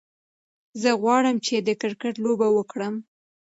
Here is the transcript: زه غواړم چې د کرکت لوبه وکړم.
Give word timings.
زه 0.81 0.89
غواړم 1.01 1.35
چې 1.45 1.55
د 1.59 1.69
کرکت 1.81 2.15
لوبه 2.25 2.47
وکړم. 2.57 2.95